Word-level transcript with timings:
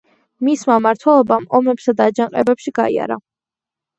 მისმა 0.45 0.77
მმართველობამ 0.79 1.43
ომებსა 1.59 1.95
და 1.99 2.07
აჯანყებებში 2.11 2.73
გაიარა. 2.79 3.19